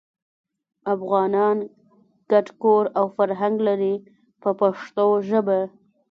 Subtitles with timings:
[0.93, 1.57] افغانان
[2.31, 3.95] ګډ کور او فرهنګ لري
[4.41, 5.59] په پښتو ژبه.